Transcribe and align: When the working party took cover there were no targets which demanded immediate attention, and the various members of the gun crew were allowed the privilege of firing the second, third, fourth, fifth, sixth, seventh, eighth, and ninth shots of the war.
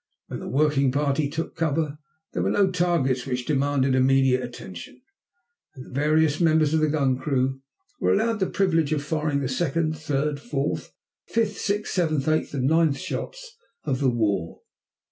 When 0.29 0.39
the 0.39 0.47
working 0.47 0.91
party 0.91 1.29
took 1.29 1.55
cover 1.55 1.99
there 2.33 2.41
were 2.41 2.49
no 2.49 2.71
targets 2.71 3.27
which 3.27 3.45
demanded 3.45 3.93
immediate 3.93 4.41
attention, 4.41 4.99
and 5.75 5.85
the 5.85 5.91
various 5.91 6.39
members 6.39 6.73
of 6.73 6.79
the 6.79 6.89
gun 6.89 7.19
crew 7.19 7.61
were 7.99 8.11
allowed 8.11 8.39
the 8.39 8.49
privilege 8.49 8.91
of 8.93 9.03
firing 9.03 9.41
the 9.41 9.47
second, 9.47 9.95
third, 9.95 10.39
fourth, 10.39 10.91
fifth, 11.27 11.59
sixth, 11.59 11.93
seventh, 11.93 12.27
eighth, 12.27 12.55
and 12.55 12.65
ninth 12.65 12.97
shots 12.97 13.55
of 13.83 13.99
the 13.99 14.09
war. 14.09 14.61